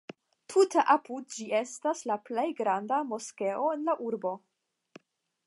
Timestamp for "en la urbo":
3.77-4.35